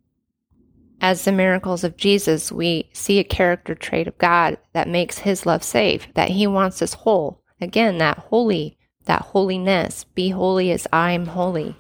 As 1.01 1.25
the 1.25 1.33
miracles 1.33 1.85
of 1.85 1.97
Jesus, 1.97 2.53
we 2.53 2.91
see 2.93 3.19
a 3.19 3.25
character 3.25 3.75
trait 3.75 4.07
of 4.07 4.19
God 4.19 4.59
that 4.75 4.89
makes 4.89 5.19
his 5.19 5.47
love 5.47 5.63
safe, 5.63 6.07
that 6.15 6.31
he 6.31 6.47
wants 6.47 6.83
us 6.83 6.93
whole. 6.93 7.43
Again, 7.61 7.99
that 7.99 8.19
holy, 8.19 8.79
that 9.05 9.23
holiness. 9.23 10.05
Be 10.05 10.31
holy 10.31 10.71
as 10.71 10.87
I'm 10.93 11.27
holy. 11.27 11.77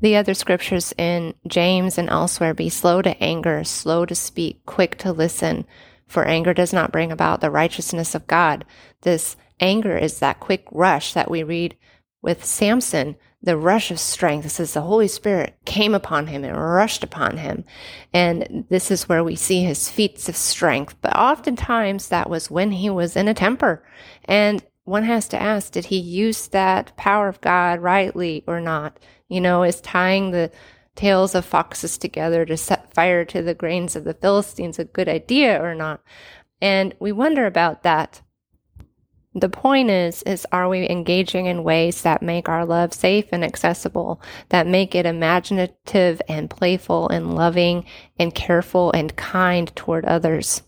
The 0.00 0.16
other 0.16 0.34
scriptures 0.34 0.92
in 0.98 1.34
James 1.46 1.96
and 1.96 2.10
elsewhere 2.10 2.54
be 2.54 2.68
slow 2.68 3.02
to 3.02 3.22
anger, 3.22 3.62
slow 3.62 4.04
to 4.04 4.14
speak, 4.14 4.66
quick 4.66 4.98
to 4.98 5.12
listen, 5.12 5.64
for 6.08 6.24
anger 6.24 6.52
does 6.52 6.72
not 6.72 6.90
bring 6.90 7.12
about 7.12 7.40
the 7.40 7.50
righteousness 7.50 8.14
of 8.14 8.26
God. 8.26 8.64
This 9.02 9.36
anger 9.60 9.96
is 9.96 10.18
that 10.18 10.40
quick 10.40 10.66
rush 10.72 11.12
that 11.12 11.30
we 11.30 11.44
read 11.44 11.76
with 12.20 12.44
Samson, 12.44 13.16
the 13.40 13.56
rush 13.56 13.90
of 13.90 13.98
strength. 14.00 14.44
This 14.44 14.60
is 14.60 14.74
the 14.74 14.82
Holy 14.82 15.08
Spirit 15.08 15.56
came 15.64 15.94
upon 15.94 16.26
him 16.26 16.44
and 16.44 16.56
rushed 16.56 17.02
upon 17.02 17.38
him. 17.38 17.64
And 18.12 18.64
this 18.68 18.90
is 18.90 19.08
where 19.08 19.24
we 19.24 19.36
see 19.36 19.62
his 19.62 19.88
feats 19.88 20.28
of 20.28 20.36
strength. 20.36 20.96
But 21.00 21.16
oftentimes 21.16 22.08
that 22.08 22.28
was 22.28 22.50
when 22.50 22.72
he 22.72 22.90
was 22.90 23.16
in 23.16 23.28
a 23.28 23.34
temper. 23.34 23.84
And 24.24 24.64
one 24.84 25.04
has 25.04 25.28
to 25.28 25.40
ask, 25.40 25.72
did 25.72 25.86
he 25.86 25.98
use 25.98 26.48
that 26.48 26.96
power 26.96 27.28
of 27.28 27.40
God 27.40 27.80
rightly 27.80 28.44
or 28.46 28.60
not? 28.60 28.98
You 29.28 29.40
know, 29.40 29.62
is 29.62 29.80
tying 29.80 30.30
the 30.30 30.50
tails 30.94 31.34
of 31.34 31.44
foxes 31.44 31.96
together 31.96 32.44
to 32.44 32.56
set 32.56 32.92
fire 32.92 33.24
to 33.26 33.42
the 33.42 33.54
grains 33.54 33.96
of 33.96 34.04
the 34.04 34.14
Philistines 34.14 34.78
a 34.78 34.84
good 34.84 35.08
idea 35.08 35.62
or 35.62 35.74
not? 35.74 36.02
And 36.60 36.94
we 37.00 37.12
wonder 37.12 37.46
about 37.46 37.82
that 37.82 38.22
the 39.34 39.48
point 39.48 39.90
is, 39.90 40.22
is 40.24 40.46
are 40.52 40.68
we 40.68 40.88
engaging 40.88 41.46
in 41.46 41.64
ways 41.64 42.02
that 42.02 42.22
make 42.22 42.48
our 42.48 42.66
love 42.66 42.92
safe 42.92 43.26
and 43.32 43.42
accessible, 43.42 44.20
that 44.50 44.66
make 44.66 44.94
it 44.94 45.06
imaginative 45.06 46.20
and 46.28 46.50
playful 46.50 47.08
and 47.08 47.34
loving 47.34 47.86
and 48.18 48.34
careful 48.34 48.92
and 48.92 49.16
kind 49.16 49.74
toward 49.74 50.04
others? 50.04 50.62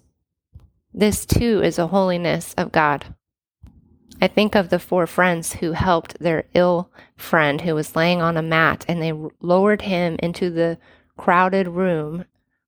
This 0.94 1.26
too 1.26 1.61
is 1.62 1.78
a 1.78 1.88
holiness 1.88 2.54
of 2.54 2.73
God. 2.73 3.14
I 4.21 4.28
think 4.28 4.54
of 4.54 4.71
the 4.71 4.78
four 4.78 5.06
friends 5.06 5.54
who 5.54 5.73
helped 5.73 6.18
their 6.18 6.44
ill 6.54 6.90
friend 7.16 7.61
who 7.61 7.75
was 7.75 7.97
laying 7.97 8.23
on 8.23 8.37
a 8.37 8.42
mat 8.42 8.85
and 8.88 9.02
they 9.02 9.12
lowered 9.40 9.83
him 9.83 10.16
into 10.23 10.50
the 10.50 10.78
crowded 11.16 11.68
room 11.68 12.25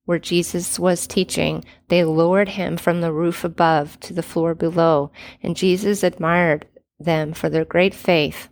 where 0.07 0.19
Jesus 0.19 0.79
was 0.79 1.05
teaching, 1.05 1.65
they 1.89 2.05
lowered 2.05 2.47
him 2.47 2.77
from 2.77 3.01
the 3.01 3.11
roof 3.11 3.43
above 3.43 3.99
to 3.99 4.13
the 4.13 4.23
floor 4.23 4.55
below, 4.55 5.11
and 5.43 5.57
Jesus 5.57 6.01
admired 6.01 6.65
them 6.97 7.33
for 7.33 7.49
their 7.49 7.65
great 7.65 7.93
faith. 7.93 8.47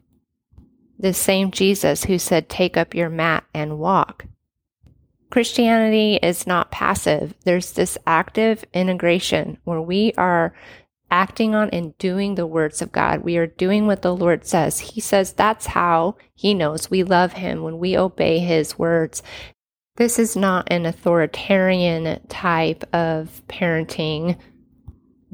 This 1.00 1.18
same 1.18 1.52
Jesus 1.52 2.04
who 2.04 2.20
said, 2.20 2.50
Take 2.50 2.76
up 2.76 2.94
your 2.94 3.10
mat 3.10 3.46
and 3.54 3.80
walk. 3.80 4.26
Christianity 5.30 6.16
is 6.22 6.46
not 6.46 6.72
passive. 6.72 7.34
There's 7.46 7.72
this 7.72 7.98
active 8.06 8.66
integration 8.74 9.58
where 9.64 9.82
we 9.82 10.12
are 10.18 10.54
acting 11.12 11.56
on 11.56 11.70
and 11.70 11.98
doing 11.98 12.36
the 12.36 12.48
words 12.48 12.82
of 12.82 12.92
God. 12.92 13.24
We 13.24 13.38
are 13.38 13.48
doing 13.48 13.88
what 13.88 14.02
the 14.02 14.16
Lord 14.16 14.46
says. 14.46 14.80
He 14.80 15.02
says 15.02 15.34
that's 15.34 15.68
how 15.68 16.18
He 16.34 16.54
knows 16.54 16.90
we 16.90 17.04
love 17.04 17.34
Him 17.34 17.64
when 17.64 17.80
we 17.80 17.98
obey 17.98 18.40
His 18.40 18.78
words. 18.78 19.24
This 19.98 20.20
is 20.20 20.36
not 20.36 20.68
an 20.72 20.86
authoritarian 20.86 22.20
type 22.28 22.84
of 22.94 23.42
parenting. 23.48 24.38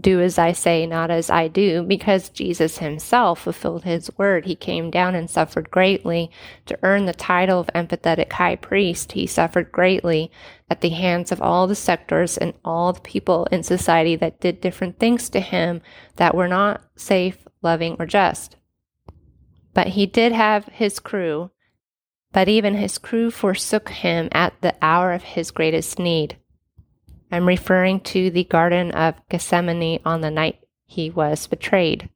Do 0.02 0.20
as 0.20 0.40
I 0.40 0.52
say, 0.52 0.88
not 0.88 1.12
as 1.12 1.30
I 1.30 1.48
do, 1.48 1.84
because 1.84 2.30
Jesus 2.30 2.80
himself 2.80 3.42
fulfilled 3.42 3.84
his 3.84 4.10
word. 4.18 4.46
He 4.46 4.56
came 4.56 4.90
down 4.90 5.16
and 5.16 5.30
suffered 5.30 5.70
greatly 5.70 6.32
to 6.66 6.80
earn 6.82 7.06
the 7.06 7.14
title 7.14 7.60
of 7.60 7.68
empathetic 7.68 8.34
high 8.34 8.56
priest. 8.56 9.12
He 9.12 9.28
suffered 9.28 9.72
greatly 9.72 10.32
at 10.70 10.82
the 10.82 10.90
hands 10.90 11.32
of 11.32 11.42
all 11.42 11.68
the 11.68 11.76
sectors 11.76 12.38
and 12.38 12.54
all 12.66 12.94
the 12.94 13.02
people 13.02 13.46
in 13.52 13.64
society 13.64 14.16
that 14.16 14.42
did 14.42 14.60
different 14.60 15.00
things 15.00 15.30
to 15.30 15.40
him 15.40 15.82
that 16.16 16.36
were 16.36 16.48
not 16.48 16.82
safe, 16.96 17.38
loving, 17.62 17.96
or 18.00 18.06
just. 18.06 18.56
But 19.74 19.88
he 19.90 20.06
did 20.06 20.32
have 20.32 20.66
his 20.66 21.00
crew 21.00 21.52
but 22.34 22.48
even 22.48 22.76
his 22.76 22.98
crew 22.98 23.30
forsook 23.30 23.90
him 23.90 24.30
at 24.32 24.54
the 24.62 24.76
hour 24.82 25.12
of 25.12 25.24
his 25.24 25.52
greatest 25.52 26.00
need. 26.00 26.38
I'm 27.32 27.48
referring 27.48 28.02
to 28.02 28.30
the 28.30 28.44
Garden 28.44 28.92
of 28.92 29.16
Gethsemane 29.30 30.00
on 30.06 30.22
the 30.22 30.32
night 30.32 30.60
he 30.86 31.10
was 31.10 31.48
betrayed. 31.48 32.10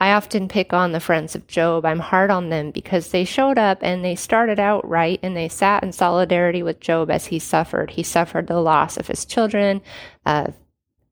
I 0.00 0.12
often 0.12 0.48
pick 0.48 0.72
on 0.72 0.92
the 0.92 1.00
friends 1.00 1.34
of 1.36 1.46
Job. 1.46 1.84
I'm 1.84 2.00
hard 2.00 2.30
on 2.30 2.50
them 2.50 2.72
because 2.72 3.10
they 3.10 3.24
showed 3.24 3.58
up 3.58 3.78
and 3.80 4.04
they 4.04 4.16
started 4.16 4.58
out 4.58 4.86
right 4.86 5.20
and 5.22 5.36
they 5.36 5.48
sat 5.48 5.84
in 5.84 5.92
solidarity 5.92 6.62
with 6.62 6.80
Job 6.80 7.10
as 7.10 7.26
he 7.26 7.38
suffered. 7.38 7.92
He 7.92 8.02
suffered 8.02 8.48
the 8.48 8.60
loss 8.60 8.96
of 8.96 9.06
his 9.06 9.24
children, 9.24 9.80
of 10.26 10.54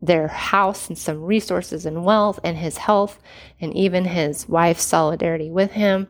their 0.00 0.26
house 0.26 0.88
and 0.88 0.98
some 0.98 1.22
resources 1.22 1.86
and 1.86 2.04
wealth 2.04 2.40
and 2.42 2.56
his 2.56 2.76
health 2.76 3.20
and 3.60 3.72
even 3.76 4.04
his 4.04 4.48
wife's 4.48 4.82
solidarity 4.82 5.48
with 5.48 5.70
him. 5.72 6.08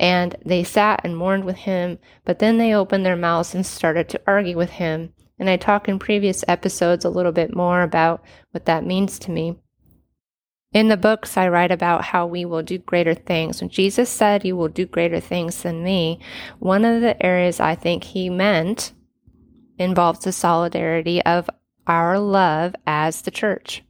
And 0.00 0.34
they 0.46 0.64
sat 0.64 1.02
and 1.04 1.14
mourned 1.14 1.44
with 1.44 1.56
him, 1.56 1.98
but 2.24 2.38
then 2.38 2.56
they 2.56 2.74
opened 2.74 3.04
their 3.04 3.16
mouths 3.16 3.54
and 3.54 3.66
started 3.66 4.08
to 4.08 4.20
argue 4.26 4.56
with 4.56 4.70
him. 4.70 5.12
And 5.38 5.50
I 5.50 5.56
talk 5.56 5.88
in 5.88 5.98
previous 5.98 6.44
episodes 6.46 7.04
a 7.04 7.10
little 7.10 7.32
bit 7.32 7.54
more 7.54 7.82
about 7.82 8.22
what 8.52 8.66
that 8.66 8.86
means 8.86 9.18
to 9.20 9.30
me. 9.30 9.56
In 10.72 10.88
the 10.88 10.96
books, 10.96 11.36
I 11.36 11.48
write 11.48 11.70
about 11.70 12.04
how 12.04 12.26
we 12.26 12.44
will 12.44 12.62
do 12.62 12.78
greater 12.78 13.14
things. 13.14 13.60
When 13.60 13.70
Jesus 13.70 14.10
said, 14.10 14.44
You 14.44 14.56
will 14.56 14.68
do 14.68 14.86
greater 14.86 15.20
things 15.20 15.62
than 15.62 15.84
me, 15.84 16.18
one 16.58 16.84
of 16.84 17.00
the 17.00 17.24
areas 17.24 17.60
I 17.60 17.76
think 17.76 18.02
he 18.02 18.28
meant 18.28 18.92
involves 19.78 20.24
the 20.24 20.32
solidarity 20.32 21.22
of 21.22 21.48
our 21.86 22.18
love 22.18 22.74
as 22.88 23.22
the 23.22 23.30
church. 23.30 23.83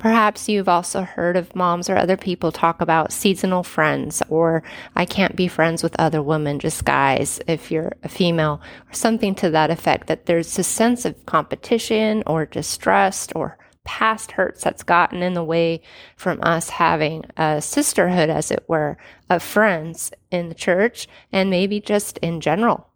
Perhaps 0.00 0.48
you've 0.48 0.68
also 0.68 1.02
heard 1.02 1.36
of 1.36 1.54
moms 1.54 1.90
or 1.90 1.96
other 1.96 2.16
people 2.16 2.50
talk 2.50 2.80
about 2.80 3.12
seasonal 3.12 3.62
friends, 3.62 4.22
or 4.30 4.62
I 4.96 5.04
can't 5.04 5.36
be 5.36 5.46
friends 5.46 5.82
with 5.82 5.94
other 6.00 6.22
women, 6.22 6.58
just 6.58 6.86
guys, 6.86 7.38
if 7.46 7.70
you're 7.70 7.92
a 8.02 8.08
female, 8.08 8.62
or 8.88 8.94
something 8.94 9.34
to 9.36 9.50
that 9.50 9.70
effect, 9.70 10.06
that 10.06 10.24
there's 10.24 10.58
a 10.58 10.64
sense 10.64 11.04
of 11.04 11.26
competition 11.26 12.22
or 12.26 12.46
distrust 12.46 13.32
or 13.36 13.58
past 13.84 14.32
hurts 14.32 14.64
that's 14.64 14.82
gotten 14.82 15.22
in 15.22 15.34
the 15.34 15.44
way 15.44 15.82
from 16.16 16.40
us 16.42 16.70
having 16.70 17.22
a 17.36 17.60
sisterhood, 17.60 18.30
as 18.30 18.50
it 18.50 18.64
were, 18.68 18.96
of 19.28 19.42
friends 19.42 20.12
in 20.30 20.48
the 20.48 20.54
church 20.54 21.08
and 21.30 21.50
maybe 21.50 21.78
just 21.78 22.16
in 22.18 22.40
general. 22.40 22.86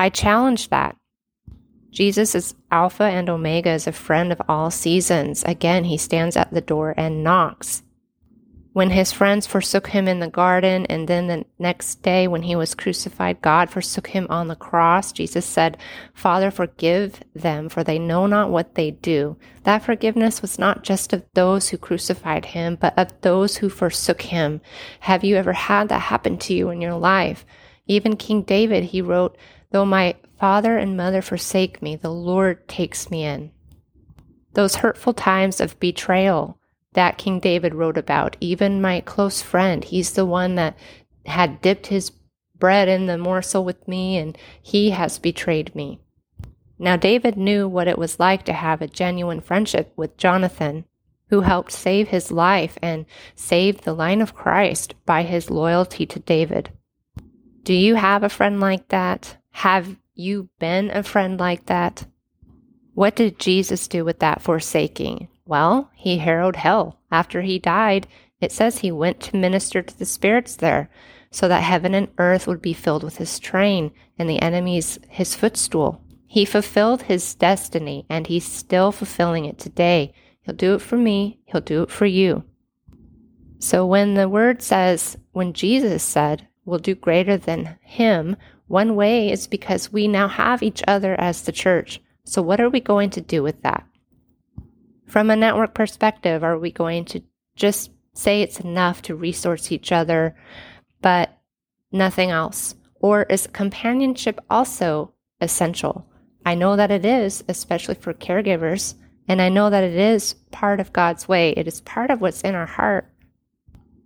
I 0.00 0.08
challenge 0.08 0.68
that. 0.70 0.96
Jesus 1.92 2.34
is 2.34 2.54
Alpha 2.70 3.04
and 3.04 3.28
Omega, 3.28 3.70
is 3.70 3.86
a 3.86 3.92
friend 3.92 4.32
of 4.32 4.40
all 4.48 4.70
seasons. 4.70 5.44
Again, 5.44 5.84
he 5.84 5.98
stands 5.98 6.38
at 6.38 6.50
the 6.50 6.62
door 6.62 6.94
and 6.96 7.22
knocks. 7.22 7.82
When 8.72 8.88
his 8.88 9.12
friends 9.12 9.46
forsook 9.46 9.88
him 9.88 10.08
in 10.08 10.20
the 10.20 10.30
garden, 10.30 10.86
and 10.86 11.06
then 11.06 11.26
the 11.26 11.44
next 11.58 11.96
day 11.96 12.26
when 12.26 12.44
he 12.44 12.56
was 12.56 12.74
crucified, 12.74 13.42
God 13.42 13.68
forsook 13.68 14.06
him 14.06 14.26
on 14.30 14.48
the 14.48 14.56
cross. 14.56 15.12
Jesus 15.12 15.44
said, 15.44 15.76
Father, 16.14 16.50
forgive 16.50 17.22
them, 17.34 17.68
for 17.68 17.84
they 17.84 17.98
know 17.98 18.26
not 18.26 18.48
what 18.48 18.74
they 18.74 18.92
do. 18.92 19.36
That 19.64 19.84
forgiveness 19.84 20.40
was 20.40 20.58
not 20.58 20.84
just 20.84 21.12
of 21.12 21.22
those 21.34 21.68
who 21.68 21.76
crucified 21.76 22.46
him, 22.46 22.78
but 22.80 22.98
of 22.98 23.12
those 23.20 23.58
who 23.58 23.68
forsook 23.68 24.22
him. 24.22 24.62
Have 25.00 25.22
you 25.22 25.36
ever 25.36 25.52
had 25.52 25.90
that 25.90 26.00
happen 26.00 26.38
to 26.38 26.54
you 26.54 26.70
in 26.70 26.80
your 26.80 26.94
life? 26.94 27.44
Even 27.86 28.16
King 28.16 28.40
David, 28.40 28.84
he 28.84 29.02
wrote, 29.02 29.36
Though 29.70 29.84
my 29.84 30.16
father 30.42 30.76
and 30.76 30.96
mother 30.96 31.22
forsake 31.22 31.80
me, 31.80 31.94
the 31.94 32.10
Lord 32.10 32.66
takes 32.66 33.12
me 33.12 33.24
in. 33.24 33.52
Those 34.54 34.74
hurtful 34.74 35.14
times 35.14 35.60
of 35.60 35.78
betrayal 35.78 36.58
that 36.94 37.16
King 37.16 37.38
David 37.38 37.76
wrote 37.76 37.96
about, 37.96 38.36
even 38.40 38.82
my 38.82 39.02
close 39.02 39.40
friend, 39.40 39.84
he's 39.84 40.14
the 40.14 40.26
one 40.26 40.56
that 40.56 40.76
had 41.26 41.62
dipped 41.62 41.86
his 41.86 42.10
bread 42.58 42.88
in 42.88 43.06
the 43.06 43.16
morsel 43.16 43.64
with 43.64 43.86
me 43.86 44.16
and 44.16 44.36
he 44.60 44.90
has 44.90 45.20
betrayed 45.20 45.72
me. 45.76 46.00
Now, 46.76 46.96
David 46.96 47.36
knew 47.36 47.68
what 47.68 47.86
it 47.86 47.96
was 47.96 48.18
like 48.18 48.44
to 48.46 48.52
have 48.52 48.82
a 48.82 48.88
genuine 48.88 49.42
friendship 49.42 49.92
with 49.94 50.16
Jonathan, 50.16 50.86
who 51.28 51.42
helped 51.42 51.70
save 51.70 52.08
his 52.08 52.32
life 52.32 52.76
and 52.82 53.06
save 53.36 53.82
the 53.82 53.94
line 53.94 54.20
of 54.20 54.34
Christ 54.34 54.96
by 55.06 55.22
his 55.22 55.52
loyalty 55.52 56.04
to 56.06 56.18
David. 56.18 56.70
Do 57.62 57.74
you 57.74 57.94
have 57.94 58.24
a 58.24 58.28
friend 58.28 58.58
like 58.58 58.88
that? 58.88 59.36
Have 59.52 59.96
you 60.14 60.48
been 60.58 60.90
a 60.90 61.02
friend 61.02 61.38
like 61.38 61.66
that? 61.66 62.06
What 62.94 63.16
did 63.16 63.38
Jesus 63.38 63.88
do 63.88 64.04
with 64.04 64.18
that 64.20 64.42
forsaking? 64.42 65.28
Well, 65.46 65.90
he 65.94 66.18
harrowed 66.18 66.56
hell. 66.56 67.00
After 67.10 67.42
he 67.42 67.58
died, 67.58 68.06
it 68.40 68.52
says 68.52 68.78
he 68.78 68.92
went 68.92 69.20
to 69.20 69.36
minister 69.36 69.82
to 69.82 69.98
the 69.98 70.04
spirits 70.04 70.56
there, 70.56 70.90
so 71.30 71.48
that 71.48 71.62
heaven 71.62 71.94
and 71.94 72.08
earth 72.18 72.46
would 72.46 72.60
be 72.60 72.74
filled 72.74 73.02
with 73.02 73.16
his 73.16 73.38
train 73.38 73.92
and 74.18 74.28
the 74.28 74.42
enemies 74.42 74.98
his 75.08 75.34
footstool. 75.34 76.02
He 76.26 76.44
fulfilled 76.44 77.02
his 77.02 77.34
destiny, 77.34 78.06
and 78.08 78.26
he's 78.26 78.44
still 78.44 78.92
fulfilling 78.92 79.44
it 79.44 79.58
today. 79.58 80.12
He'll 80.42 80.54
do 80.54 80.74
it 80.74 80.82
for 80.82 80.96
me, 80.96 81.38
he'll 81.44 81.60
do 81.60 81.82
it 81.82 81.90
for 81.90 82.06
you. 82.06 82.44
So 83.58 83.86
when 83.86 84.14
the 84.14 84.28
word 84.28 84.60
says, 84.60 85.16
when 85.30 85.52
Jesus 85.52 86.02
said, 86.02 86.48
we'll 86.64 86.78
do 86.78 86.94
greater 86.94 87.36
than 87.36 87.78
him, 87.80 88.36
One 88.68 88.94
way 88.96 89.30
is 89.30 89.46
because 89.46 89.92
we 89.92 90.08
now 90.08 90.28
have 90.28 90.62
each 90.62 90.82
other 90.88 91.18
as 91.20 91.42
the 91.42 91.52
church. 91.52 92.00
So, 92.24 92.40
what 92.42 92.60
are 92.60 92.70
we 92.70 92.80
going 92.80 93.10
to 93.10 93.20
do 93.20 93.42
with 93.42 93.62
that? 93.62 93.84
From 95.06 95.30
a 95.30 95.36
network 95.36 95.74
perspective, 95.74 96.42
are 96.42 96.58
we 96.58 96.70
going 96.70 97.04
to 97.06 97.22
just 97.56 97.90
say 98.14 98.42
it's 98.42 98.60
enough 98.60 99.02
to 99.02 99.14
resource 99.14 99.72
each 99.72 99.92
other, 99.92 100.36
but 101.00 101.38
nothing 101.90 102.30
else? 102.30 102.74
Or 103.00 103.24
is 103.24 103.46
companionship 103.48 104.40
also 104.48 105.12
essential? 105.40 106.06
I 106.46 106.54
know 106.54 106.76
that 106.76 106.90
it 106.90 107.04
is, 107.04 107.44
especially 107.48 107.96
for 107.96 108.14
caregivers, 108.14 108.94
and 109.28 109.40
I 109.40 109.48
know 109.48 109.70
that 109.70 109.84
it 109.84 109.94
is 109.94 110.34
part 110.50 110.80
of 110.80 110.92
God's 110.92 111.28
way. 111.28 111.50
It 111.50 111.66
is 111.66 111.80
part 111.80 112.10
of 112.10 112.20
what's 112.20 112.42
in 112.42 112.54
our 112.54 112.66
heart. 112.66 113.08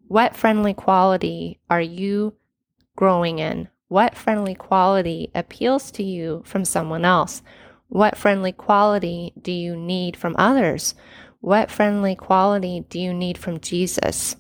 What 0.08 0.36
friendly 0.36 0.75
quality 0.75 1.60
are 1.70 1.80
you 1.80 2.34
growing 2.94 3.38
in? 3.38 3.68
What 3.88 4.16
friendly 4.16 4.54
quality 4.54 5.30
appeals 5.34 5.90
to 5.92 6.02
you 6.02 6.42
from 6.44 6.64
someone 6.64 7.04
else? 7.04 7.42
What 7.88 8.18
friendly 8.18 8.52
quality 8.52 9.32
do 9.40 9.52
you 9.52 9.76
need 9.76 10.16
from 10.16 10.34
others? 10.38 10.94
What 11.40 11.70
friendly 11.70 12.16
quality 12.16 12.84
do 12.88 12.98
you 12.98 13.14
need 13.14 13.38
from 13.38 13.60
Jesus? 13.60 14.34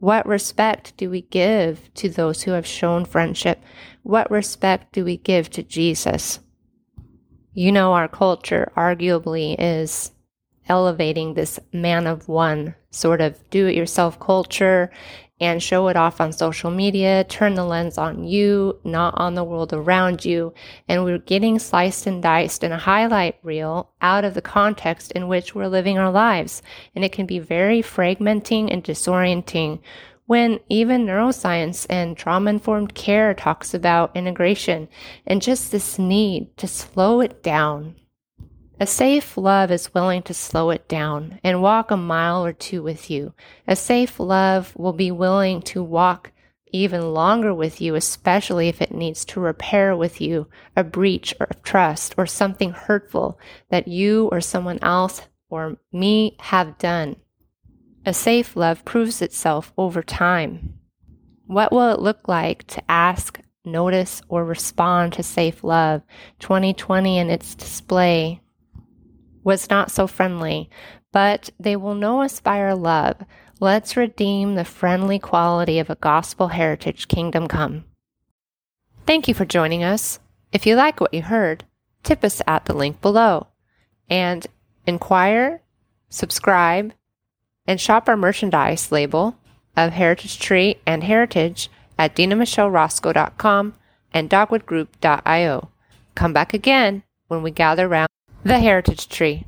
What 0.00 0.26
respect 0.26 0.94
do 0.98 1.08
we 1.08 1.22
give 1.22 1.92
to 1.94 2.10
those 2.10 2.42
who 2.42 2.50
have 2.50 2.66
shown 2.66 3.04
friendship? 3.06 3.62
What 4.02 4.30
respect 4.30 4.92
do 4.92 5.04
we 5.04 5.16
give 5.16 5.48
to 5.50 5.62
Jesus? 5.62 6.40
You 7.54 7.72
know, 7.72 7.94
our 7.94 8.08
culture 8.08 8.70
arguably 8.76 9.56
is 9.58 10.12
elevating 10.68 11.34
this 11.34 11.58
man 11.72 12.06
of 12.06 12.28
one 12.28 12.74
sort 12.90 13.20
of 13.20 13.48
do 13.50 13.66
it 13.66 13.74
yourself 13.74 14.20
culture 14.20 14.90
and 15.40 15.62
show 15.62 15.88
it 15.88 15.96
off 15.96 16.20
on 16.20 16.32
social 16.32 16.70
media, 16.70 17.24
turn 17.24 17.54
the 17.54 17.64
lens 17.64 17.96
on 17.96 18.24
you, 18.24 18.78
not 18.84 19.14
on 19.16 19.34
the 19.34 19.44
world 19.44 19.72
around 19.72 20.24
you. 20.24 20.52
And 20.86 21.02
we're 21.02 21.18
getting 21.18 21.58
sliced 21.58 22.06
and 22.06 22.22
diced 22.22 22.62
in 22.62 22.72
a 22.72 22.78
highlight 22.78 23.36
reel 23.42 23.90
out 24.02 24.24
of 24.24 24.34
the 24.34 24.42
context 24.42 25.12
in 25.12 25.28
which 25.28 25.54
we're 25.54 25.66
living 25.66 25.98
our 25.98 26.10
lives. 26.10 26.62
And 26.94 27.04
it 27.04 27.12
can 27.12 27.26
be 27.26 27.38
very 27.38 27.80
fragmenting 27.80 28.70
and 28.70 28.84
disorienting 28.84 29.80
when 30.26 30.60
even 30.68 31.06
neuroscience 31.06 31.86
and 31.90 32.16
trauma 32.16 32.50
informed 32.50 32.94
care 32.94 33.34
talks 33.34 33.74
about 33.74 34.14
integration 34.14 34.88
and 35.26 35.42
just 35.42 35.72
this 35.72 35.98
need 35.98 36.56
to 36.56 36.68
slow 36.68 37.20
it 37.20 37.42
down. 37.42 37.96
A 38.82 38.86
safe 38.86 39.36
love 39.36 39.70
is 39.70 39.92
willing 39.92 40.22
to 40.22 40.32
slow 40.32 40.70
it 40.70 40.88
down 40.88 41.38
and 41.44 41.60
walk 41.60 41.90
a 41.90 41.98
mile 41.98 42.46
or 42.46 42.54
two 42.54 42.82
with 42.82 43.10
you. 43.10 43.34
A 43.68 43.76
safe 43.76 44.18
love 44.18 44.74
will 44.74 44.94
be 44.94 45.10
willing 45.10 45.60
to 45.62 45.82
walk 45.82 46.32
even 46.72 47.12
longer 47.12 47.52
with 47.52 47.82
you, 47.82 47.94
especially 47.94 48.68
if 48.68 48.80
it 48.80 48.90
needs 48.90 49.26
to 49.26 49.40
repair 49.40 49.94
with 49.94 50.18
you 50.18 50.46
a 50.74 50.82
breach 50.82 51.34
of 51.40 51.62
trust 51.62 52.14
or 52.16 52.24
something 52.24 52.70
hurtful 52.70 53.38
that 53.68 53.86
you 53.86 54.30
or 54.32 54.40
someone 54.40 54.78
else 54.80 55.28
or 55.50 55.76
me 55.92 56.38
have 56.40 56.78
done. 56.78 57.16
A 58.06 58.14
safe 58.14 58.56
love 58.56 58.86
proves 58.86 59.20
itself 59.20 59.74
over 59.76 60.02
time. 60.02 60.78
What 61.46 61.70
will 61.70 61.92
it 61.92 62.00
look 62.00 62.28
like 62.28 62.66
to 62.68 62.90
ask, 62.90 63.42
notice, 63.62 64.22
or 64.30 64.42
respond 64.42 65.12
to 65.14 65.22
safe 65.22 65.62
love? 65.62 66.00
2020 66.38 67.18
and 67.18 67.30
its 67.30 67.54
display 67.54 68.40
was 69.44 69.70
not 69.70 69.90
so 69.90 70.06
friendly, 70.06 70.70
but 71.12 71.50
they 71.58 71.76
will 71.76 71.94
know 71.94 72.22
us 72.22 72.40
by 72.40 72.60
our 72.60 72.74
love. 72.74 73.16
Let's 73.58 73.96
redeem 73.96 74.54
the 74.54 74.64
friendly 74.64 75.18
quality 75.18 75.78
of 75.78 75.90
a 75.90 75.96
gospel 75.96 76.48
heritage 76.48 77.08
kingdom 77.08 77.46
come. 77.46 77.84
Thank 79.06 79.28
you 79.28 79.34
for 79.34 79.44
joining 79.44 79.82
us. 79.82 80.18
If 80.52 80.66
you 80.66 80.76
like 80.76 81.00
what 81.00 81.14
you 81.14 81.22
heard, 81.22 81.64
tip 82.02 82.24
us 82.24 82.40
at 82.46 82.64
the 82.64 82.74
link 82.74 83.00
below 83.00 83.48
and 84.08 84.46
inquire, 84.86 85.62
subscribe, 86.08 86.92
and 87.66 87.80
shop 87.80 88.08
our 88.08 88.16
merchandise 88.16 88.90
label 88.90 89.36
of 89.76 89.92
Heritage 89.92 90.38
Tree 90.38 90.76
and 90.86 91.04
Heritage 91.04 91.70
at 91.98 92.16
denamichelerosko.com 92.16 93.74
and 94.12 94.30
dogwoodgroup.io. 94.30 95.68
Come 96.14 96.32
back 96.32 96.54
again 96.54 97.02
when 97.28 97.42
we 97.42 97.50
gather 97.50 97.86
around 97.86 98.08
the 98.42 98.58
Heritage 98.58 99.08
Tree. 99.08 99.44